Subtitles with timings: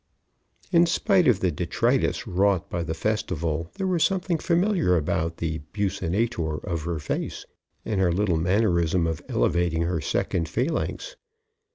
[0.71, 5.59] In spite of the detritus wrought by the festival, there was something familiar about the
[5.73, 7.45] buccinator of her face
[7.85, 11.17] and her little mannerism of elevating her second phalanx.